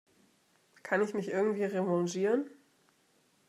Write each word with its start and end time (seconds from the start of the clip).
Kann 0.81 1.03
ich 1.03 1.13
mich 1.13 1.27
irgendwie 1.29 1.63
revanchieren? 1.63 2.49